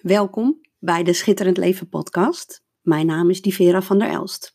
Welkom 0.00 0.60
bij 0.78 1.02
de 1.02 1.12
Schitterend 1.12 1.56
Leven 1.56 1.88
podcast. 1.88 2.62
Mijn 2.80 3.06
naam 3.06 3.30
is 3.30 3.42
Divera 3.42 3.82
van 3.82 3.98
der 3.98 4.08
Elst. 4.08 4.54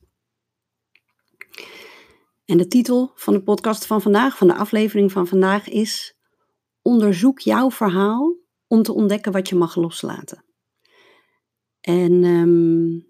En 2.45 2.57
de 2.57 2.67
titel 2.67 3.11
van 3.15 3.33
de 3.33 3.43
podcast 3.43 3.85
van 3.85 4.01
vandaag, 4.01 4.37
van 4.37 4.47
de 4.47 4.55
aflevering 4.55 5.11
van 5.11 5.27
vandaag 5.27 5.69
is 5.69 6.17
Onderzoek 6.81 7.39
jouw 7.39 7.71
verhaal 7.71 8.35
om 8.67 8.83
te 8.83 8.93
ontdekken 8.93 9.31
wat 9.31 9.49
je 9.49 9.55
mag 9.55 9.75
loslaten. 9.75 10.45
En 11.81 12.23
um, 12.23 13.07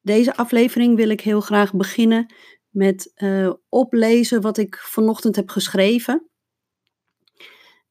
deze 0.00 0.36
aflevering 0.36 0.96
wil 0.96 1.08
ik 1.08 1.20
heel 1.20 1.40
graag 1.40 1.74
beginnen 1.74 2.34
met 2.68 3.12
uh, 3.16 3.52
oplezen 3.68 4.40
wat 4.40 4.58
ik 4.58 4.76
vanochtend 4.76 5.36
heb 5.36 5.48
geschreven. 5.48 6.30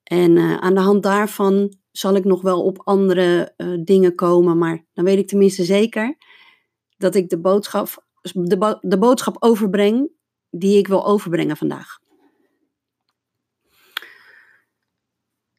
En 0.03 0.35
uh, 0.35 0.57
aan 0.57 0.73
de 0.73 0.81
hand 0.81 1.03
daarvan 1.03 1.78
zal 1.91 2.15
ik 2.15 2.23
nog 2.23 2.41
wel 2.41 2.63
op 2.63 2.81
andere 2.83 3.53
uh, 3.57 3.83
dingen 3.83 4.15
komen, 4.15 4.57
maar 4.57 4.85
dan 4.93 5.05
weet 5.05 5.17
ik 5.17 5.27
tenminste 5.27 5.63
zeker 5.63 6.17
dat 6.97 7.15
ik 7.15 7.29
de 7.29 7.39
boodschap, 7.39 8.05
de, 8.21 8.77
de 8.81 8.97
boodschap 8.97 9.35
overbreng 9.39 10.09
die 10.49 10.77
ik 10.77 10.87
wil 10.87 11.05
overbrengen 11.05 11.57
vandaag. 11.57 11.99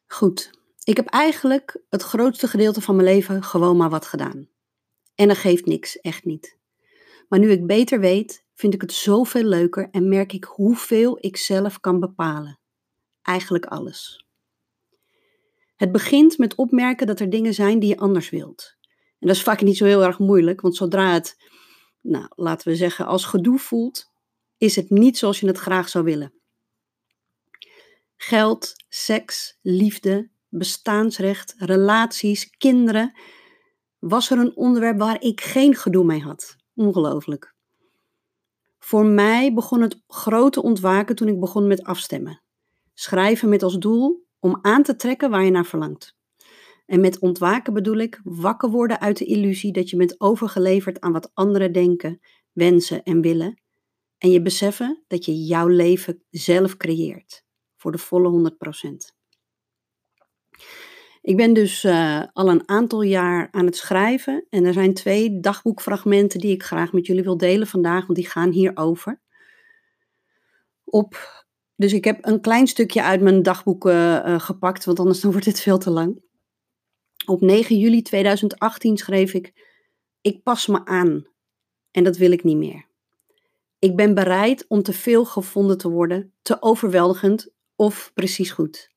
Goed, 0.07 0.51
ik 0.83 0.97
heb 0.97 1.07
eigenlijk 1.07 1.81
het 1.89 2.01
grootste 2.01 2.47
gedeelte 2.47 2.81
van 2.81 2.95
mijn 2.95 3.07
leven 3.07 3.43
gewoon 3.43 3.77
maar 3.77 3.89
wat 3.89 4.05
gedaan. 4.05 4.49
En 5.15 5.27
dat 5.27 5.37
geeft 5.37 5.65
niks, 5.65 5.99
echt 5.99 6.25
niet. 6.25 6.57
Maar 7.27 7.39
nu 7.39 7.51
ik 7.51 7.67
beter 7.67 7.99
weet, 7.99 8.45
vind 8.55 8.73
ik 8.73 8.81
het 8.81 8.93
zoveel 8.93 9.43
leuker 9.43 9.89
en 9.91 10.09
merk 10.09 10.33
ik 10.33 10.43
hoeveel 10.43 11.17
ik 11.19 11.37
zelf 11.37 11.79
kan 11.79 11.99
bepalen. 11.99 12.59
Eigenlijk 13.21 13.65
alles. 13.65 14.25
Het 15.81 15.91
begint 15.91 16.37
met 16.37 16.55
opmerken 16.55 17.07
dat 17.07 17.19
er 17.19 17.29
dingen 17.29 17.53
zijn 17.53 17.79
die 17.79 17.89
je 17.89 17.97
anders 17.97 18.29
wilt. 18.29 18.75
En 19.19 19.27
dat 19.27 19.35
is 19.35 19.43
vaak 19.43 19.61
niet 19.61 19.77
zo 19.77 19.85
heel 19.85 20.03
erg 20.03 20.19
moeilijk, 20.19 20.61
want 20.61 20.75
zodra 20.75 21.13
het, 21.13 21.35
nou, 22.01 22.25
laten 22.35 22.67
we 22.67 22.75
zeggen, 22.75 23.05
als 23.05 23.25
gedoe 23.25 23.59
voelt, 23.59 24.11
is 24.57 24.75
het 24.75 24.89
niet 24.89 25.17
zoals 25.17 25.39
je 25.39 25.47
het 25.47 25.57
graag 25.57 25.89
zou 25.89 26.03
willen. 26.03 26.33
Geld, 28.15 28.73
seks, 28.89 29.57
liefde, 29.61 30.29
bestaansrecht, 30.49 31.55
relaties, 31.57 32.49
kinderen. 32.57 33.19
Was 33.99 34.29
er 34.29 34.37
een 34.37 34.55
onderwerp 34.55 34.97
waar 34.97 35.21
ik 35.21 35.41
geen 35.41 35.75
gedoe 35.75 36.05
mee 36.05 36.21
had? 36.21 36.55
Ongelooflijk. 36.75 37.53
Voor 38.79 39.05
mij 39.05 39.53
begon 39.53 39.81
het 39.81 40.01
grote 40.07 40.61
ontwaken 40.61 41.15
toen 41.15 41.27
ik 41.27 41.39
begon 41.39 41.67
met 41.67 41.83
afstemmen. 41.83 42.41
Schrijven 42.93 43.49
met 43.49 43.63
als 43.63 43.77
doel 43.77 44.29
om 44.41 44.59
aan 44.61 44.83
te 44.83 44.95
trekken 44.95 45.29
waar 45.29 45.43
je 45.43 45.51
naar 45.51 45.65
verlangt. 45.65 46.19
En 46.85 46.99
met 46.99 47.19
ontwaken 47.19 47.73
bedoel 47.73 47.97
ik 47.97 48.19
wakker 48.23 48.69
worden 48.69 48.99
uit 48.99 49.17
de 49.17 49.25
illusie 49.25 49.71
dat 49.71 49.89
je 49.89 49.97
bent 49.97 50.21
overgeleverd 50.21 50.99
aan 50.99 51.11
wat 51.11 51.31
anderen 51.33 51.71
denken, 51.71 52.19
wensen 52.51 53.03
en 53.03 53.21
willen. 53.21 53.61
En 54.17 54.31
je 54.31 54.41
beseffen 54.41 55.03
dat 55.07 55.25
je 55.25 55.43
jouw 55.43 55.67
leven 55.67 56.23
zelf 56.29 56.77
creëert. 56.77 57.45
Voor 57.77 57.91
de 57.91 57.97
volle 57.97 58.51
100%. 58.51 59.19
Ik 61.21 61.37
ben 61.37 61.53
dus 61.53 61.83
uh, 61.83 62.23
al 62.33 62.49
een 62.49 62.69
aantal 62.69 63.01
jaar 63.01 63.47
aan 63.51 63.65
het 63.65 63.75
schrijven. 63.75 64.45
En 64.49 64.65
er 64.65 64.73
zijn 64.73 64.93
twee 64.93 65.39
dagboekfragmenten 65.39 66.39
die 66.39 66.53
ik 66.53 66.63
graag 66.63 66.93
met 66.93 67.05
jullie 67.05 67.23
wil 67.23 67.37
delen 67.37 67.67
vandaag, 67.67 68.05
want 68.05 68.15
die 68.19 68.27
gaan 68.27 68.51
hierover. 68.51 69.21
Op 70.83 71.43
dus 71.81 71.93
ik 71.93 72.03
heb 72.03 72.25
een 72.25 72.41
klein 72.41 72.67
stukje 72.67 73.03
uit 73.03 73.21
mijn 73.21 73.43
dagboek 73.43 73.85
uh, 73.85 74.39
gepakt, 74.39 74.85
want 74.85 74.99
anders 74.99 75.19
dan 75.21 75.31
wordt 75.31 75.45
dit 75.45 75.61
veel 75.61 75.77
te 75.77 75.89
lang. 75.89 76.21
Op 77.25 77.41
9 77.41 77.77
juli 77.77 78.01
2018 78.01 78.97
schreef 78.97 79.33
ik: 79.33 79.53
Ik 80.21 80.43
pas 80.43 80.67
me 80.67 80.85
aan 80.85 81.27
en 81.91 82.03
dat 82.03 82.17
wil 82.17 82.31
ik 82.31 82.43
niet 82.43 82.57
meer. 82.57 82.85
Ik 83.79 83.95
ben 83.95 84.13
bereid 84.13 84.65
om 84.67 84.83
te 84.83 84.93
veel 84.93 85.25
gevonden 85.25 85.77
te 85.77 85.89
worden, 85.89 86.33
te 86.41 86.61
overweldigend 86.61 87.53
of 87.75 88.11
precies 88.13 88.51
goed. 88.51 88.89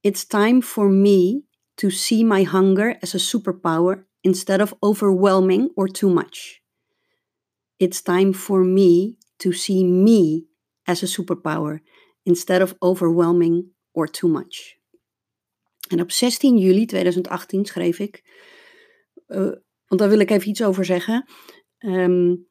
It's 0.00 0.26
time 0.26 0.62
for 0.62 0.90
me 0.90 1.42
to 1.74 1.88
see 1.88 2.24
my 2.24 2.44
hunger 2.44 2.98
as 3.00 3.14
a 3.14 3.18
superpower 3.18 4.06
instead 4.20 4.60
of 4.60 4.74
overwhelming 4.78 5.70
or 5.74 5.88
too 5.88 6.10
much. 6.10 6.62
It's 7.76 8.02
time 8.02 8.32
for 8.32 8.64
me 8.64 9.16
to 9.36 9.50
see 9.50 9.84
me 9.84 10.52
as 10.84 11.02
a 11.02 11.06
superpower 11.06 11.82
instead 12.22 12.62
of 12.62 12.74
overwhelming 12.78 13.72
or 13.90 14.10
too 14.10 14.28
much. 14.28 14.76
En 15.88 16.00
op 16.00 16.10
16 16.10 16.58
juli 16.58 16.86
2018 16.86 17.64
schreef 17.64 17.98
ik, 17.98 18.22
uh, 19.28 19.52
want 19.86 20.00
daar 20.00 20.08
wil 20.08 20.18
ik 20.18 20.30
even 20.30 20.48
iets 20.48 20.62
over 20.62 20.84
zeggen. 20.84 21.28
Um, 21.78 22.46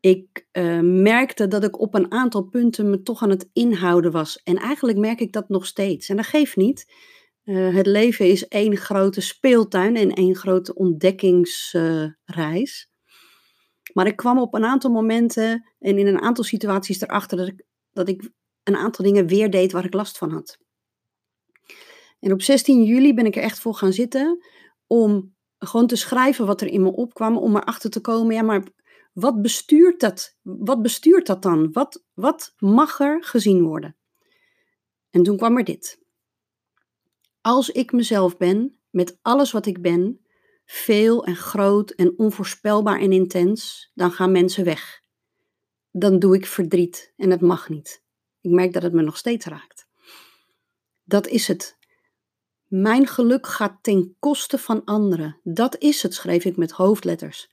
ik 0.00 0.46
uh, 0.52 0.80
merkte 0.80 1.48
dat 1.48 1.64
ik 1.64 1.80
op 1.80 1.94
een 1.94 2.12
aantal 2.12 2.42
punten 2.42 2.90
me 2.90 3.02
toch 3.02 3.22
aan 3.22 3.30
het 3.30 3.48
inhouden 3.52 4.10
was. 4.10 4.42
En 4.42 4.56
eigenlijk 4.56 4.98
merk 4.98 5.20
ik 5.20 5.32
dat 5.32 5.48
nog 5.48 5.66
steeds. 5.66 6.08
En 6.08 6.16
dat 6.16 6.26
geeft 6.26 6.56
niet. 6.56 6.92
Uh, 7.44 7.74
het 7.74 7.86
leven 7.86 8.28
is 8.28 8.48
één 8.48 8.76
grote 8.76 9.20
speeltuin 9.20 9.96
en 9.96 10.10
één 10.10 10.36
grote 10.36 10.74
ontdekkingsreis. 10.74 12.90
Maar 13.92 14.06
ik 14.06 14.16
kwam 14.16 14.38
op 14.38 14.54
een 14.54 14.64
aantal 14.64 14.90
momenten 14.90 15.66
en 15.78 15.98
in 15.98 16.06
een 16.06 16.20
aantal 16.20 16.44
situaties 16.44 17.00
erachter 17.00 17.36
dat 17.36 17.48
ik 17.48 17.64
dat 17.92 18.08
ik 18.08 18.30
een 18.62 18.76
aantal 18.76 19.04
dingen 19.04 19.26
weer 19.26 19.50
deed 19.50 19.72
waar 19.72 19.84
ik 19.84 19.94
last 19.94 20.18
van 20.18 20.30
had. 20.30 20.58
En 22.20 22.32
op 22.32 22.42
16 22.42 22.82
juli 22.82 23.14
ben 23.14 23.26
ik 23.26 23.36
er 23.36 23.42
echt 23.42 23.60
voor 23.60 23.74
gaan 23.74 23.92
zitten 23.92 24.44
om 24.86 25.34
gewoon 25.58 25.86
te 25.86 25.96
schrijven 25.96 26.46
wat 26.46 26.60
er 26.60 26.66
in 26.66 26.82
me 26.82 26.92
opkwam, 26.92 27.38
om 27.38 27.56
erachter 27.56 27.90
te 27.90 28.00
komen, 28.00 28.34
ja, 28.34 28.42
maar 28.42 28.62
wat 29.12 29.42
bestuurt 29.42 30.00
dat? 30.00 30.36
Wat 30.42 30.82
bestuurt 30.82 31.26
dat 31.26 31.42
dan? 31.42 31.72
Wat, 31.72 32.04
wat 32.14 32.54
mag 32.58 33.00
er 33.00 33.24
gezien 33.24 33.62
worden? 33.62 33.96
En 35.10 35.22
toen 35.22 35.36
kwam 35.36 35.56
er 35.56 35.64
dit. 35.64 36.00
Als 37.40 37.70
ik 37.70 37.92
mezelf 37.92 38.36
ben, 38.36 38.78
met 38.90 39.18
alles 39.22 39.52
wat 39.52 39.66
ik 39.66 39.82
ben, 39.82 40.19
veel 40.72 41.24
en 41.24 41.36
groot 41.36 41.90
en 41.90 42.18
onvoorspelbaar 42.18 43.00
en 43.00 43.12
intens, 43.12 43.90
dan 43.94 44.12
gaan 44.12 44.32
mensen 44.32 44.64
weg 44.64 45.00
dan 45.92 46.18
doe 46.18 46.34
ik 46.34 46.46
verdriet 46.46 47.12
en 47.16 47.30
het 47.30 47.40
mag 47.40 47.68
niet. 47.68 48.02
Ik 48.40 48.50
merk 48.50 48.72
dat 48.72 48.82
het 48.82 48.92
me 48.92 49.02
nog 49.02 49.16
steeds 49.16 49.46
raakt. 49.46 49.86
Dat 51.04 51.26
is 51.26 51.48
het. 51.48 51.78
Mijn 52.66 53.06
geluk 53.06 53.46
gaat 53.46 53.78
ten 53.82 54.16
koste 54.18 54.58
van 54.58 54.84
anderen. 54.84 55.40
Dat 55.42 55.78
is 55.78 56.02
het, 56.02 56.14
schreef 56.14 56.44
ik 56.44 56.56
met 56.56 56.70
hoofdletters. 56.70 57.50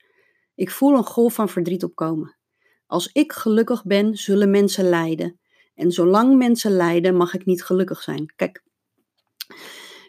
Ik 0.56 0.70
voel 0.70 0.98
een 0.98 1.06
golf 1.06 1.34
van 1.34 1.50
verdriet 1.50 1.84
opkomen. 1.84 2.38
Als 2.86 3.12
ik 3.12 3.32
gelukkig 3.32 3.84
ben, 3.86 4.16
zullen 4.16 4.50
mensen 4.50 4.90
lijden. 4.90 5.40
En 5.76 5.92
zolang 5.92 6.38
mensen 6.38 6.72
lijden, 6.72 7.16
mag 7.16 7.34
ik 7.34 7.46
niet 7.46 7.64
gelukkig 7.64 8.02
zijn. 8.02 8.34
Kijk, 8.36 8.64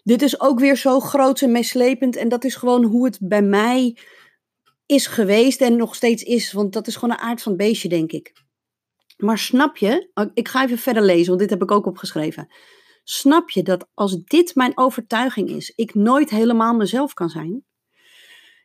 dit 0.02 0.22
is 0.22 0.40
ook 0.40 0.60
weer 0.60 0.76
zo 0.76 1.00
groot 1.00 1.40
en 1.40 1.52
meeslepend. 1.52 2.16
En 2.16 2.28
dat 2.28 2.44
is 2.44 2.54
gewoon 2.54 2.84
hoe 2.84 3.04
het 3.04 3.18
bij 3.20 3.42
mij 3.42 3.96
is 4.86 5.06
geweest 5.06 5.60
en 5.60 5.76
nog 5.76 5.94
steeds 5.94 6.22
is. 6.22 6.52
Want 6.52 6.72
dat 6.72 6.86
is 6.86 6.94
gewoon 6.94 7.16
de 7.16 7.22
aard 7.22 7.42
van 7.42 7.52
het 7.52 7.60
beestje, 7.60 7.88
denk 7.88 8.12
ik. 8.12 8.32
Maar 9.16 9.38
snap 9.38 9.76
je, 9.76 10.10
oh, 10.14 10.30
ik 10.34 10.48
ga 10.48 10.64
even 10.64 10.78
verder 10.78 11.02
lezen, 11.02 11.26
want 11.26 11.40
dit 11.40 11.50
heb 11.50 11.62
ik 11.62 11.70
ook 11.70 11.86
opgeschreven. 11.86 12.48
Snap 13.04 13.50
je 13.50 13.62
dat 13.62 13.88
als 13.94 14.24
dit 14.24 14.54
mijn 14.54 14.78
overtuiging 14.78 15.48
is, 15.48 15.72
ik 15.76 15.94
nooit 15.94 16.30
helemaal 16.30 16.74
mezelf 16.74 17.14
kan 17.14 17.28
zijn? 17.28 17.64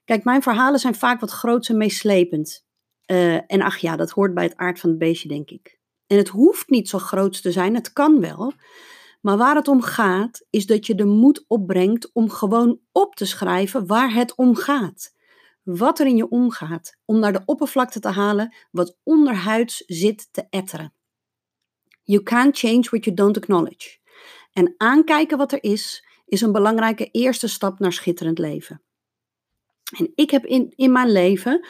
Kijk, 0.05 0.23
mijn 0.23 0.41
verhalen 0.41 0.79
zijn 0.79 0.95
vaak 0.95 1.19
wat 1.19 1.31
groots 1.31 1.69
en 1.69 1.77
meeslepend. 1.77 2.65
Uh, 3.07 3.33
en 3.33 3.61
ach 3.61 3.77
ja, 3.77 3.95
dat 3.95 4.09
hoort 4.09 4.33
bij 4.33 4.43
het 4.43 4.55
aard 4.55 4.79
van 4.79 4.89
het 4.89 4.99
beestje, 4.99 5.27
denk 5.27 5.49
ik. 5.49 5.79
En 6.07 6.17
het 6.17 6.27
hoeft 6.27 6.69
niet 6.69 6.89
zo 6.89 6.97
groot 6.97 7.41
te 7.41 7.51
zijn, 7.51 7.75
het 7.75 7.93
kan 7.93 8.19
wel. 8.19 8.53
Maar 9.23 9.37
waar 9.37 9.55
het 9.55 9.67
om 9.67 9.81
gaat, 9.81 10.45
is 10.49 10.65
dat 10.65 10.85
je 10.85 10.95
de 10.95 11.05
moed 11.05 11.45
opbrengt 11.47 12.09
om 12.13 12.29
gewoon 12.29 12.79
op 12.91 13.15
te 13.15 13.25
schrijven 13.25 13.87
waar 13.87 14.13
het 14.13 14.35
om 14.35 14.55
gaat 14.55 15.13
wat 15.63 15.99
er 15.99 16.05
in 16.05 16.15
je 16.15 16.29
omgaat, 16.29 16.97
om 17.05 17.19
naar 17.19 17.33
de 17.33 17.41
oppervlakte 17.45 17.99
te 17.99 18.09
halen 18.09 18.55
wat 18.71 18.97
onderhuids 19.03 19.83
zit 19.85 20.27
te 20.31 20.45
etteren. 20.49 20.93
You 22.03 22.23
can't 22.23 22.57
change 22.57 22.81
what 22.81 23.03
you 23.03 23.15
don't 23.15 23.37
acknowledge. 23.37 23.97
En 24.53 24.73
aankijken 24.77 25.37
wat 25.37 25.51
er 25.51 25.63
is, 25.63 26.05
is 26.25 26.41
een 26.41 26.51
belangrijke 26.51 27.09
eerste 27.11 27.47
stap 27.47 27.79
naar 27.79 27.93
schitterend 27.93 28.37
leven. 28.37 28.81
En 29.97 30.11
ik 30.15 30.29
heb 30.29 30.45
in, 30.45 30.73
in 30.75 30.91
mijn 30.91 31.11
leven 31.11 31.67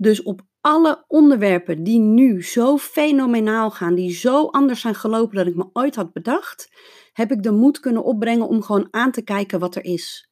dus 0.00 0.22
op 0.22 0.40
alle 0.60 1.04
onderwerpen 1.06 1.82
die 1.84 1.98
nu 1.98 2.42
zo 2.42 2.76
fenomenaal 2.76 3.70
gaan, 3.70 3.94
die 3.94 4.12
zo 4.12 4.46
anders 4.46 4.80
zijn 4.80 4.94
gelopen 4.94 5.36
dan 5.36 5.46
ik 5.46 5.54
me 5.54 5.70
ooit 5.72 5.94
had 5.94 6.12
bedacht, 6.12 6.68
heb 7.12 7.30
ik 7.30 7.42
de 7.42 7.50
moed 7.50 7.80
kunnen 7.80 8.04
opbrengen 8.04 8.48
om 8.48 8.62
gewoon 8.62 8.88
aan 8.90 9.12
te 9.12 9.22
kijken 9.22 9.58
wat 9.58 9.74
er 9.74 9.84
is. 9.84 10.30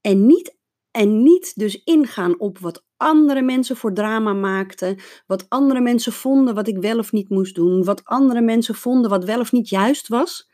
En 0.00 0.26
niet 0.26 0.58
en 0.90 1.22
niet 1.22 1.52
dus 1.54 1.82
ingaan 1.84 2.40
op 2.40 2.58
wat 2.58 2.84
andere 2.96 3.42
mensen 3.42 3.76
voor 3.76 3.92
drama 3.92 4.32
maakten, 4.32 4.98
wat 5.26 5.48
andere 5.48 5.80
mensen 5.80 6.12
vonden 6.12 6.54
wat 6.54 6.68
ik 6.68 6.78
wel 6.78 6.98
of 6.98 7.12
niet 7.12 7.28
moest 7.28 7.54
doen, 7.54 7.84
wat 7.84 8.04
andere 8.04 8.40
mensen 8.40 8.74
vonden 8.74 9.10
wat 9.10 9.24
wel 9.24 9.40
of 9.40 9.52
niet 9.52 9.68
juist 9.68 10.08
was. 10.08 10.50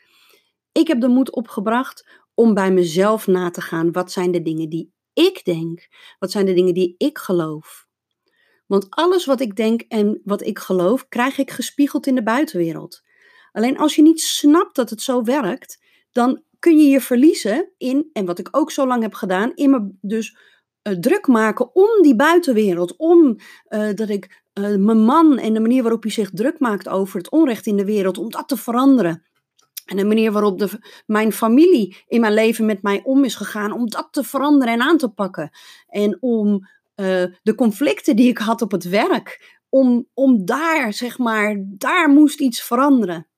Ik 0.72 0.86
heb 0.86 1.00
de 1.00 1.08
moed 1.08 1.32
opgebracht 1.34 2.08
om 2.34 2.54
bij 2.54 2.72
mezelf 2.72 3.26
na 3.26 3.50
te 3.50 3.60
gaan 3.60 3.92
wat 3.92 4.12
zijn 4.12 4.30
de 4.30 4.42
dingen 4.42 4.68
die 4.68 4.92
ik 5.12 5.44
denk? 5.44 5.88
Wat 6.18 6.30
zijn 6.30 6.46
de 6.46 6.54
dingen 6.54 6.74
die 6.74 6.94
ik 6.98 7.18
geloof? 7.18 7.85
Want 8.66 8.86
alles 8.90 9.24
wat 9.24 9.40
ik 9.40 9.56
denk 9.56 9.80
en 9.80 10.20
wat 10.24 10.46
ik 10.46 10.58
geloof, 10.58 11.08
krijg 11.08 11.38
ik 11.38 11.50
gespiegeld 11.50 12.06
in 12.06 12.14
de 12.14 12.22
buitenwereld. 12.22 13.02
Alleen 13.52 13.78
als 13.78 13.94
je 13.94 14.02
niet 14.02 14.20
snapt 14.20 14.76
dat 14.76 14.90
het 14.90 15.02
zo 15.02 15.22
werkt, 15.22 15.82
dan 16.12 16.42
kun 16.58 16.78
je 16.78 16.88
je 16.88 17.00
verliezen 17.00 17.68
in, 17.78 18.10
en 18.12 18.26
wat 18.26 18.38
ik 18.38 18.48
ook 18.50 18.70
zo 18.70 18.86
lang 18.86 19.02
heb 19.02 19.14
gedaan, 19.14 19.52
in 19.54 19.70
me 19.70 19.90
dus 20.00 20.36
uh, 20.82 20.92
druk 20.92 21.26
maken 21.26 21.74
om 21.74 22.02
die 22.02 22.16
buitenwereld. 22.16 22.96
Om 22.96 23.36
uh, 23.68 23.88
dat 23.94 24.08
ik 24.08 24.42
uh, 24.54 24.76
mijn 24.76 24.98
man 24.98 25.38
en 25.38 25.54
de 25.54 25.60
manier 25.60 25.82
waarop 25.82 26.02
hij 26.02 26.12
zich 26.12 26.30
druk 26.30 26.58
maakt 26.58 26.88
over 26.88 27.18
het 27.18 27.30
onrecht 27.30 27.66
in 27.66 27.76
de 27.76 27.84
wereld, 27.84 28.18
om 28.18 28.30
dat 28.30 28.48
te 28.48 28.56
veranderen. 28.56 29.22
En 29.86 29.96
de 29.96 30.04
manier 30.04 30.32
waarop 30.32 30.58
de, 30.58 30.68
mijn 31.06 31.32
familie 31.32 31.96
in 32.08 32.20
mijn 32.20 32.34
leven 32.34 32.66
met 32.66 32.82
mij 32.82 33.00
om 33.04 33.24
is 33.24 33.34
gegaan, 33.34 33.72
om 33.72 33.90
dat 33.90 34.08
te 34.10 34.24
veranderen 34.24 34.74
en 34.74 34.80
aan 34.80 34.96
te 34.98 35.08
pakken. 35.08 35.50
En 35.88 36.16
om 36.20 36.68
de 37.42 37.54
conflicten 37.56 38.16
die 38.16 38.28
ik 38.28 38.38
had 38.38 38.62
op 38.62 38.70
het 38.70 38.84
werk, 38.84 39.58
om, 39.68 40.08
om 40.14 40.44
daar, 40.44 40.92
zeg 40.92 41.18
maar, 41.18 41.56
daar 41.66 42.08
moest 42.08 42.40
iets 42.40 42.62
veranderen. 42.62 43.28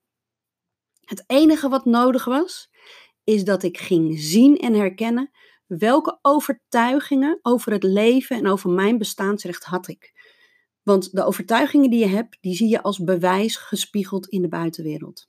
Het 1.01 1.23
enige 1.27 1.69
wat 1.69 1.85
nodig 1.85 2.25
was, 2.25 2.69
is 3.23 3.43
dat 3.43 3.63
ik 3.63 3.77
ging 3.77 4.19
zien 4.19 4.57
en 4.57 4.73
herkennen 4.73 5.31
welke 5.65 6.19
overtuigingen 6.21 7.39
over 7.41 7.71
het 7.71 7.83
leven 7.83 8.37
en 8.37 8.47
over 8.47 8.69
mijn 8.69 8.97
bestaansrecht 8.97 9.63
had 9.63 9.87
ik. 9.87 10.11
Want 10.83 11.11
de 11.11 11.25
overtuigingen 11.25 11.89
die 11.89 11.99
je 11.99 12.07
hebt, 12.07 12.37
die 12.41 12.55
zie 12.55 12.69
je 12.69 12.81
als 12.81 13.03
bewijs 13.03 13.55
gespiegeld 13.55 14.27
in 14.27 14.41
de 14.41 14.47
buitenwereld. 14.47 15.28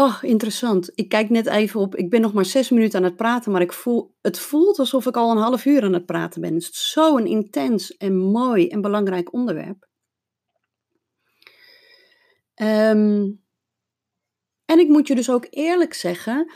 Oh, 0.00 0.18
interessant. 0.22 0.90
Ik 0.94 1.08
kijk 1.08 1.30
net 1.30 1.46
even 1.46 1.80
op. 1.80 1.96
Ik 1.96 2.10
ben 2.10 2.20
nog 2.20 2.32
maar 2.32 2.44
zes 2.44 2.70
minuten 2.70 2.98
aan 2.98 3.04
het 3.04 3.16
praten, 3.16 3.52
maar 3.52 3.60
ik 3.60 3.72
voel, 3.72 4.14
het 4.20 4.38
voelt 4.38 4.78
alsof 4.78 5.06
ik 5.06 5.16
al 5.16 5.30
een 5.30 5.42
half 5.42 5.64
uur 5.64 5.82
aan 5.82 5.92
het 5.92 6.06
praten 6.06 6.40
ben. 6.40 6.54
Het 6.54 6.62
is 6.62 6.90
zo'n 6.90 7.26
intens 7.26 7.96
en 7.96 8.16
mooi 8.18 8.68
en 8.68 8.80
belangrijk 8.80 9.32
onderwerp. 9.32 9.88
Um, 12.54 13.42
en 14.64 14.78
ik 14.78 14.88
moet 14.88 15.06
je 15.06 15.14
dus 15.14 15.30
ook 15.30 15.46
eerlijk 15.50 15.94
zeggen, 15.94 16.52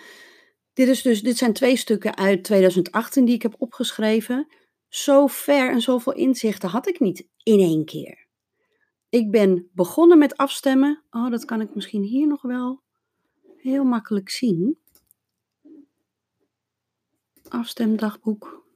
dit, 0.72 0.88
is 0.88 1.02
dus, 1.02 1.22
dit 1.22 1.36
zijn 1.36 1.52
twee 1.52 1.76
stukken 1.76 2.16
uit 2.16 2.44
2018 2.44 3.24
die 3.24 3.34
ik 3.34 3.42
heb 3.42 3.54
opgeschreven. 3.58 4.46
Zo 4.88 5.26
ver 5.26 5.70
en 5.70 5.80
zoveel 5.80 6.12
inzichten 6.12 6.68
had 6.68 6.88
ik 6.88 7.00
niet 7.00 7.28
in 7.42 7.58
één 7.58 7.84
keer. 7.84 8.26
Ik 9.08 9.30
ben 9.30 9.70
begonnen 9.72 10.18
met 10.18 10.36
afstemmen. 10.36 11.04
Oh, 11.10 11.30
dat 11.30 11.44
kan 11.44 11.60
ik 11.60 11.74
misschien 11.74 12.02
hier 12.02 12.26
nog 12.26 12.42
wel 12.42 12.83
heel 13.64 13.84
makkelijk 13.84 14.30
zien. 14.30 14.78
Afstemdagboek. 17.48 18.66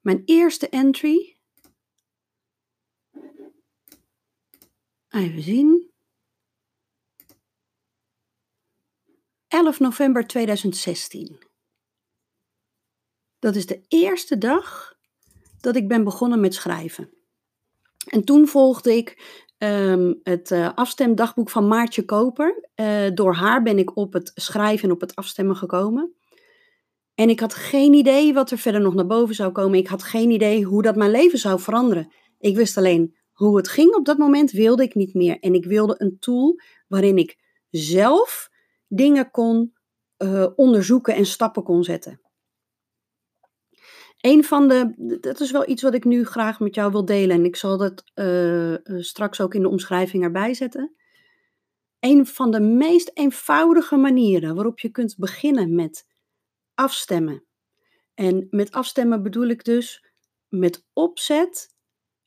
Mijn 0.00 0.22
eerste 0.24 0.68
entry. 0.68 1.36
Even 5.08 5.42
zien. 5.42 5.90
11 9.48 9.78
november 9.78 10.26
2016. 10.26 11.38
Dat 13.38 13.56
is 13.56 13.66
de 13.66 13.84
eerste 13.88 14.38
dag 14.38 14.98
dat 15.60 15.76
ik 15.76 15.88
ben 15.88 16.04
begonnen 16.04 16.40
met 16.40 16.54
schrijven. 16.54 17.14
En 18.06 18.24
toen 18.24 18.48
volgde 18.48 18.96
ik 18.96 19.40
um, 19.62 20.20
het 20.22 20.50
uh, 20.50 20.70
afstemdagboek 20.74 21.50
van 21.50 21.68
Maartje 21.68 22.04
Koper. 22.04 22.68
Uh, 22.76 23.10
door 23.14 23.34
haar 23.34 23.62
ben 23.62 23.78
ik 23.78 23.96
op 23.96 24.12
het 24.12 24.32
schrijven 24.34 24.88
en 24.88 24.94
op 24.94 25.00
het 25.00 25.16
afstemmen 25.16 25.56
gekomen. 25.56 26.14
En 27.14 27.28
ik 27.28 27.40
had 27.40 27.54
geen 27.54 27.92
idee 27.92 28.34
wat 28.34 28.50
er 28.50 28.58
verder 28.58 28.80
nog 28.80 28.94
naar 28.94 29.06
boven 29.06 29.34
zou 29.34 29.52
komen. 29.52 29.78
Ik 29.78 29.88
had 29.88 30.02
geen 30.02 30.30
idee 30.30 30.64
hoe 30.64 30.82
dat 30.82 30.96
mijn 30.96 31.10
leven 31.10 31.38
zou 31.38 31.60
veranderen. 31.60 32.12
Ik 32.38 32.56
wist 32.56 32.76
alleen 32.76 33.16
hoe 33.32 33.56
het 33.56 33.68
ging 33.68 33.94
op 33.94 34.04
dat 34.04 34.18
moment, 34.18 34.50
wilde 34.50 34.82
ik 34.82 34.94
niet 34.94 35.14
meer. 35.14 35.38
En 35.38 35.54
ik 35.54 35.64
wilde 35.64 35.94
een 35.98 36.18
tool 36.18 36.60
waarin 36.88 37.18
ik 37.18 37.38
zelf 37.70 38.50
dingen 38.88 39.30
kon 39.30 39.72
uh, 40.18 40.46
onderzoeken 40.56 41.14
en 41.14 41.26
stappen 41.26 41.62
kon 41.62 41.84
zetten. 41.84 42.20
Een 44.20 44.44
van 44.44 44.68
de, 44.68 44.94
dat 45.20 45.40
is 45.40 45.50
wel 45.50 45.68
iets 45.68 45.82
wat 45.82 45.94
ik 45.94 46.04
nu 46.04 46.24
graag 46.24 46.60
met 46.60 46.74
jou 46.74 46.92
wil 46.92 47.04
delen 47.04 47.36
en 47.36 47.44
ik 47.44 47.56
zal 47.56 47.76
dat 47.76 48.04
uh, 48.14 48.74
straks 48.84 49.40
ook 49.40 49.54
in 49.54 49.62
de 49.62 49.68
omschrijving 49.68 50.22
erbij 50.22 50.54
zetten. 50.54 50.94
Een 52.00 52.26
van 52.26 52.50
de 52.50 52.60
meest 52.60 53.10
eenvoudige 53.14 53.96
manieren 53.96 54.54
waarop 54.54 54.78
je 54.78 54.88
kunt 54.88 55.16
beginnen 55.18 55.74
met 55.74 56.06
afstemmen. 56.74 57.44
En 58.14 58.46
met 58.50 58.72
afstemmen 58.72 59.22
bedoel 59.22 59.46
ik 59.46 59.64
dus 59.64 60.04
met 60.48 60.86
opzet 60.92 61.74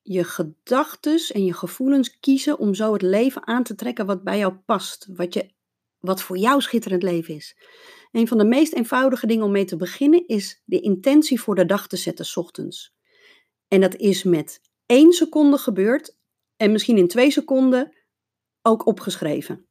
je 0.02 0.24
gedachten 0.24 1.20
en 1.34 1.46
je 1.46 1.54
gevoelens 1.54 2.20
kiezen 2.20 2.60
om 2.60 2.74
zo 2.74 2.94
het 2.94 3.02
leven 3.02 3.48
aan 3.48 3.64
te 3.64 3.76
trekken 3.76 4.06
wat 4.06 4.24
bij 4.24 4.38
jou 4.38 4.54
past, 4.54 5.08
wat 5.14 5.34
je 5.34 5.54
wat 6.04 6.22
voor 6.22 6.38
jou 6.38 6.62
schitterend 6.62 7.04
leven 7.04 7.36
is. 7.36 7.58
Een 8.12 8.28
van 8.28 8.38
de 8.38 8.46
meest 8.46 8.74
eenvoudige 8.74 9.28
dingen 9.28 9.46
om 9.46 9.52
mee 9.52 9.66
te 9.66 9.76
beginnen 9.76 10.28
is 10.28 10.62
de 10.66 10.80
intentie 10.80 11.42
voor 11.42 11.56
de 11.56 11.66
dag 11.66 11.88
te 11.88 11.98
zetten, 11.98 12.26
s 12.26 12.38
ochtends. 12.38 12.96
En 13.68 13.82
dat 13.82 13.96
is 13.96 14.24
met 14.24 14.62
één 14.86 15.12
seconde 15.12 15.58
gebeurd 15.58 16.18
en 16.58 16.72
misschien 16.72 16.98
in 16.98 17.08
twee 17.08 17.32
seconden 17.32 17.98
ook 18.62 18.86
opgeschreven. 18.86 19.66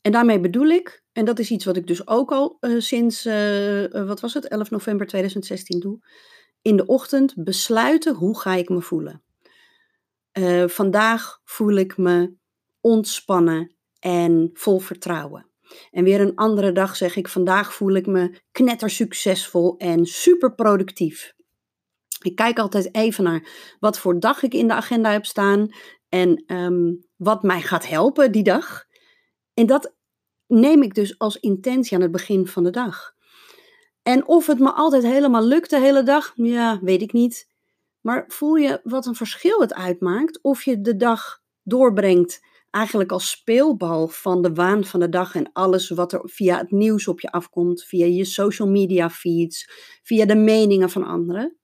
En 0.00 0.12
daarmee 0.12 0.40
bedoel 0.40 0.68
ik, 0.68 1.04
en 1.12 1.24
dat 1.24 1.38
is 1.38 1.50
iets 1.50 1.64
wat 1.64 1.76
ik 1.76 1.86
dus 1.86 2.06
ook 2.06 2.32
al 2.32 2.56
uh, 2.60 2.80
sinds, 2.80 3.26
uh, 3.26 3.86
wat 3.90 4.20
was 4.20 4.34
het, 4.34 4.48
11 4.48 4.70
november 4.70 5.06
2016 5.06 5.80
doe, 5.80 6.06
in 6.62 6.76
de 6.76 6.86
ochtend 6.86 7.34
besluiten 7.36 8.14
hoe 8.14 8.38
ga 8.40 8.54
ik 8.54 8.68
me 8.68 8.80
voelen. 8.80 9.22
Vandaag 10.66 11.40
voel 11.44 11.74
ik 11.74 11.96
me 11.96 12.34
ontspannen 12.80 13.74
en 14.04 14.50
vol 14.52 14.78
vertrouwen. 14.78 15.46
En 15.90 16.04
weer 16.04 16.20
een 16.20 16.34
andere 16.34 16.72
dag 16.72 16.96
zeg 16.96 17.16
ik, 17.16 17.28
vandaag 17.28 17.74
voel 17.74 17.94
ik 17.94 18.06
me 18.06 18.40
knetter 18.52 18.90
succesvol 18.90 19.76
en 19.76 20.06
super 20.06 20.54
productief. 20.54 21.34
Ik 22.22 22.34
kijk 22.34 22.58
altijd 22.58 22.94
even 22.94 23.24
naar 23.24 23.48
wat 23.80 23.98
voor 23.98 24.20
dag 24.20 24.42
ik 24.42 24.54
in 24.54 24.68
de 24.68 24.74
agenda 24.74 25.10
heb 25.10 25.24
staan 25.24 25.68
en 26.08 26.44
ehm, 26.46 26.92
wat 27.16 27.42
mij 27.42 27.60
gaat 27.60 27.88
helpen 27.88 28.32
die 28.32 28.42
dag. 28.42 28.84
En 29.54 29.66
dat 29.66 29.94
neem 30.46 30.82
ik 30.82 30.94
dus 30.94 31.18
als 31.18 31.40
intentie 31.40 31.96
aan 31.96 32.02
het 32.02 32.12
begin 32.12 32.46
van 32.46 32.64
de 32.64 32.70
dag. 32.70 33.14
En 34.02 34.26
of 34.26 34.46
het 34.46 34.58
me 34.58 34.72
altijd 34.72 35.02
helemaal 35.02 35.44
lukt 35.44 35.70
de 35.70 35.80
hele 35.80 36.02
dag, 36.02 36.32
ja, 36.34 36.78
weet 36.82 37.02
ik 37.02 37.12
niet. 37.12 37.48
Maar 38.00 38.24
voel 38.28 38.54
je 38.54 38.80
wat 38.82 39.06
een 39.06 39.14
verschil 39.14 39.60
het 39.60 39.74
uitmaakt 39.74 40.38
of 40.42 40.62
je 40.62 40.80
de 40.80 40.96
dag 40.96 41.42
doorbrengt 41.62 42.40
eigenlijk 42.74 43.12
als 43.12 43.30
speelbal 43.30 44.08
van 44.08 44.42
de 44.42 44.52
waan 44.52 44.84
van 44.84 45.00
de 45.00 45.08
dag 45.08 45.34
en 45.34 45.52
alles 45.52 45.88
wat 45.88 46.12
er 46.12 46.20
via 46.24 46.58
het 46.58 46.70
nieuws 46.70 47.08
op 47.08 47.20
je 47.20 47.30
afkomt, 47.30 47.84
via 47.84 48.06
je 48.06 48.24
social 48.24 48.68
media 48.68 49.10
feeds, 49.10 49.70
via 50.02 50.24
de 50.26 50.34
meningen 50.34 50.90
van 50.90 51.04
anderen. 51.04 51.56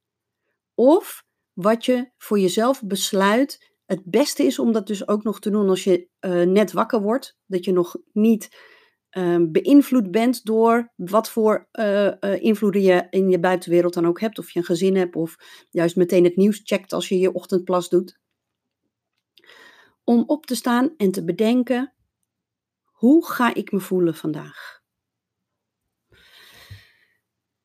Of 0.74 1.24
wat 1.52 1.84
je 1.84 2.10
voor 2.18 2.38
jezelf 2.38 2.82
besluit 2.82 3.74
het 3.86 4.02
beste 4.04 4.42
is 4.42 4.58
om 4.58 4.72
dat 4.72 4.86
dus 4.86 5.08
ook 5.08 5.22
nog 5.22 5.40
te 5.40 5.50
doen 5.50 5.68
als 5.68 5.84
je 5.84 6.08
uh, 6.20 6.42
net 6.42 6.72
wakker 6.72 7.02
wordt, 7.02 7.38
dat 7.46 7.64
je 7.64 7.72
nog 7.72 7.96
niet 8.12 8.48
uh, 9.18 9.36
beïnvloed 9.48 10.10
bent 10.10 10.44
door 10.44 10.92
wat 10.96 11.30
voor 11.30 11.68
uh, 11.72 12.12
invloeden 12.42 12.82
je 12.82 13.06
in 13.10 13.30
je 13.30 13.40
buitenwereld 13.40 13.94
dan 13.94 14.06
ook 14.06 14.20
hebt, 14.20 14.38
of 14.38 14.50
je 14.50 14.58
een 14.58 14.64
gezin 14.64 14.96
hebt, 14.96 15.16
of 15.16 15.36
juist 15.70 15.96
meteen 15.96 16.24
het 16.24 16.36
nieuws 16.36 16.60
checkt 16.64 16.92
als 16.92 17.08
je 17.08 17.18
je 17.18 17.32
ochtendplas 17.32 17.88
doet 17.88 18.18
om 20.04 20.24
op 20.26 20.46
te 20.46 20.54
staan 20.54 20.94
en 20.96 21.10
te 21.10 21.24
bedenken: 21.24 21.94
hoe 22.84 23.26
ga 23.26 23.54
ik 23.54 23.72
me 23.72 23.80
voelen 23.80 24.14
vandaag? 24.14 24.80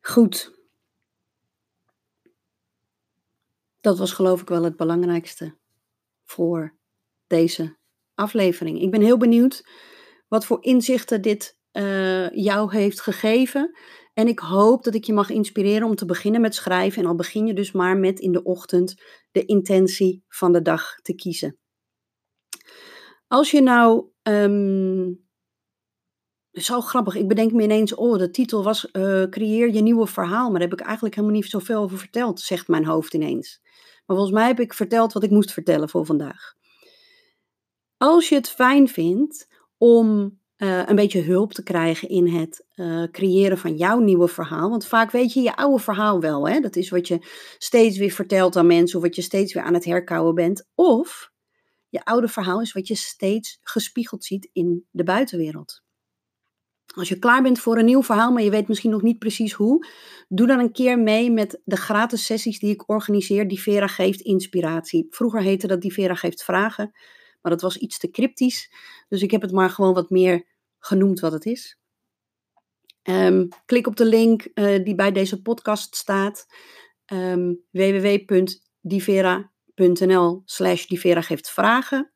Goed. 0.01 0.54
Dat 3.82 3.98
was 3.98 4.12
geloof 4.12 4.42
ik 4.42 4.48
wel 4.48 4.63
het 4.63 4.75
belangrijkste 4.75 5.58
voor 6.24 6.77
deze 7.27 7.77
aflevering. 8.13 8.82
Ik 8.82 8.92
ben 8.92 9.01
heel 9.01 9.18
benieuwd 9.18 9.70
wat 10.27 10.46
voor 10.46 10.63
inzichten 10.63 11.22
dit 11.22 11.58
uh, 11.72 12.30
jou 12.30 12.75
heeft 12.75 13.01
gegeven. 13.01 13.77
En 14.13 14.27
ik 14.27 14.39
hoop 14.39 14.84
dat 14.84 14.96
ik 14.96 15.04
je 15.04 15.13
mag 15.13 15.30
inspireren 15.30 15.88
om 15.88 15.96
te 15.96 16.06
beginnen 16.06 16.42
met 16.42 16.56
schrijven. 16.56 17.01
En 17.01 17.08
al 17.08 17.15
begin 17.15 17.46
je 17.46 17.54
dus 17.54 17.72
maar 17.72 17.98
met 17.98 18.20
in 18.20 18.32
de 18.32 18.44
ochtend 18.44 19.01
de 19.32 19.46
intentie 19.46 20.24
van 20.27 20.51
de 20.51 20.62
dag 20.62 20.96
te 21.01 21.15
kiezen. 21.15 21.58
Als 23.36 23.51
je 23.51 23.62
nou. 23.62 24.06
Um, 24.24 25.24
zo 26.51 26.82
grappig. 26.82 27.15
Ik 27.15 27.27
bedenk 27.27 27.51
me 27.51 27.63
ineens, 27.63 27.96
oh, 27.96 28.18
de 28.18 28.30
titel 28.30 28.63
was 28.63 28.89
uh, 28.92 29.24
Creëer 29.24 29.74
je 29.74 29.82
nieuwe 29.82 30.08
verhaal. 30.08 30.50
Maar 30.50 30.60
daar 30.60 30.70
heb 30.70 30.80
ik 30.80 30.86
eigenlijk 30.86 31.15
helemaal 31.15 31.36
niet 31.36 31.50
zoveel 31.50 31.82
over 31.82 31.98
verteld, 31.98 32.39
zegt 32.39 32.68
mijn 32.68 32.86
hoofd 32.86 33.13
ineens. 33.13 33.62
Maar 34.06 34.18
volgens 34.18 34.32
mij 34.32 34.48
heb 34.48 34.60
ik 34.60 34.74
verteld 34.74 35.13
wat 35.13 35.24
ik 35.24 35.30
moest 35.30 35.51
vertellen 35.51 35.89
voor 35.89 36.06
vandaag. 36.06 36.54
Als 37.98 38.30
je 38.30 38.36
het 38.36 38.50
fijn 38.50 38.88
vindt 38.88 39.48
om 39.77 40.39
eh, 40.56 40.88
een 40.88 40.96
beetje 40.96 41.22
hulp 41.22 41.54
te 41.54 41.63
krijgen 41.63 42.10
in 42.10 42.27
het 42.27 42.65
eh, 42.74 43.04
creëren 43.12 43.58
van 43.58 43.75
jouw 43.75 44.00
nieuwe 44.00 44.27
verhaal. 44.27 44.70
Want 44.70 44.86
vaak 44.86 45.12
weet 45.12 45.34
je 45.34 45.42
je 45.42 45.56
oude 45.56 45.84
verhaal 45.84 46.20
wel. 46.20 46.48
Hè? 46.48 46.60
Dat 46.60 46.75
is 46.75 46.89
wat 46.89 47.08
je 47.08 47.20
steeds 47.58 47.98
weer 47.98 48.12
vertelt 48.12 48.56
aan 48.56 48.68
mensen 48.68 48.98
of 48.98 49.04
wat 49.04 49.15
je 49.15 49.22
steeds 49.22 49.54
weer 49.54 49.63
aan 49.63 49.74
het 49.74 49.86
herkouwen 49.86 50.36
bent. 50.36 50.68
Of 50.75 51.34
je 51.96 52.06
oude 52.06 52.28
verhaal 52.28 52.62
is 52.62 52.74
wat 52.74 52.88
je 52.88 52.96
steeds 52.96 53.60
gespiegeld 53.62 54.24
ziet 54.24 54.50
in 54.54 54.86
de 54.92 55.04
buitenwereld. 55.04 55.84
Als 56.96 57.10
je 57.10 57.20
klaar 57.20 57.42
bent 57.42 57.60
voor 57.60 57.78
een 57.78 57.86
nieuw 57.86 58.04
verhaal, 58.04 58.32
maar 58.32 58.44
je 58.44 58.50
weet 58.50 58.68
misschien 58.68 58.92
nog 58.92 59.02
niet 59.02 59.20
precies 59.20 59.54
hoe, 59.54 59.88
doe 60.28 60.48
dan 60.48 60.60
een 60.60 60.72
keer 60.72 61.00
mee 61.00 61.32
met 61.32 61.62
de 61.64 61.75
gratis 61.75 62.25
sessies 62.25 62.60
die 62.60 62.74
ik 62.74 62.90
organiseer. 62.90 63.48
Die 63.48 63.62
Vera 63.62 63.88
geeft 63.88 64.22
inspiratie. 64.22 65.08
Vroeger 65.10 65.42
heette 65.42 65.68
dat 65.68 65.82
Die 65.82 65.94
Vera 65.94 66.16
geeft 66.16 66.44
vragen, 66.44 66.92
maar 67.42 67.52
dat 67.52 67.62
was 67.62 67.78
iets 67.78 68.00
te 68.00 68.12
cryptisch. 68.12 68.72
Dus 69.08 69.22
ik 69.22 69.32
heb 69.32 69.42
het 69.42 69.52
maar 69.52 69.70
gewoon 69.70 69.94
wat 69.94 70.10
meer 70.10 70.46
genoemd 70.80 71.20
wat 71.20 71.32
het 71.32 71.46
is. 71.46 71.80
Um, 73.04 73.48
klik 73.66 73.88
op 73.88 73.96
de 73.96 74.06
link 74.06 74.48
uh, 74.54 74.84
die 74.84 74.96
bij 74.96 75.12
deze 75.12 75.42
podcast 75.42 75.96
staat. 75.96 76.48
Um, 77.14 77.64
www.divera.nl 79.75 80.41
slash 80.46 80.86
divera 80.86 81.22
geeft 81.22 81.50
vragen. 81.50 82.12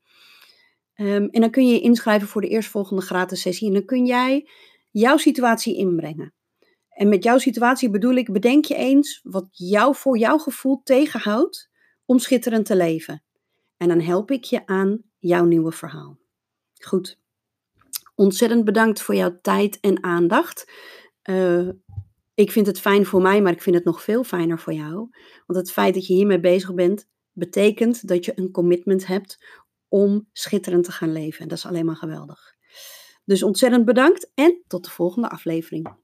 Um, 0.96 1.30
en 1.30 1.42
dan 1.42 1.52
kun 1.52 1.68
je 1.68 1.74
je 1.74 1.82
inschrijven 1.82 2.28
voor 2.28 2.42
de 2.42 2.48
eerstvolgende 2.48 3.02
gratis 3.02 3.42
sessie. 3.42 3.68
En 3.68 3.74
dan 3.74 3.86
kun 3.86 4.06
jij 4.06 4.50
jouw 4.92 5.18
situatie 5.18 5.76
inbrengen. 5.76 6.34
En 6.90 7.10
met 7.10 7.24
jouw 7.24 7.38
situatie 7.38 7.90
bedoel 7.90 8.16
ik, 8.16 8.32
bedenk 8.32 8.66
je 8.66 8.76
eens 8.76 9.20
wat 9.24 9.48
jou 9.52 9.96
voor 9.96 10.18
jouw 10.18 10.38
gevoel 10.38 10.82
tegenhoudt 10.84 11.70
om 12.06 12.20
schitterend 12.20 12.66
te 12.66 12.76
leven. 12.76 13.24
En 13.78 13.88
dan 13.88 14.00
help 14.00 14.32
ik 14.32 14.44
je 14.44 14.66
aan 14.66 15.02
jouw 15.18 15.46
nieuwe 15.46 15.72
verhaal. 15.72 16.18
Goed. 16.84 17.20
Ontzettend 18.16 18.66
bedankt 18.66 19.02
voor 19.02 19.16
jouw 19.16 19.40
tijd 19.42 19.80
en 19.80 20.04
aandacht. 20.04 20.72
Uh, 21.30 21.70
ik 22.34 22.52
vind 22.52 22.66
het 22.66 22.80
fijn 22.80 23.06
voor 23.06 23.22
mij, 23.22 23.42
maar 23.42 23.52
ik 23.52 23.62
vind 23.62 23.76
het 23.76 23.86
nog 23.86 24.04
veel 24.04 24.24
fijner 24.24 24.60
voor 24.60 24.74
jou. 24.74 24.96
Want 25.46 25.60
het 25.60 25.72
feit 25.72 25.94
dat 25.94 26.08
je 26.08 26.14
hiermee 26.14 26.40
bezig 26.40 26.74
bent, 26.74 27.08
betekent 27.40 28.08
dat 28.08 28.26
je 28.26 28.32
een 28.36 28.52
commitment 28.52 29.08
hebt 29.08 29.46
om 29.88 30.28
schitterend 30.32 30.84
te 30.84 30.92
gaan 30.92 31.12
leven. 31.12 31.42
En 31.42 31.48
dat 31.48 31.58
is 31.58 31.66
alleen 31.66 31.86
maar 31.86 31.96
geweldig. 31.96 32.56
Dus 33.26 33.44
ontzettend 33.44 33.86
bedankt 33.86 34.32
en 34.34 34.64
tot 34.68 34.84
de 34.84 34.90
volgende 34.90 35.30
aflevering. 35.30 35.98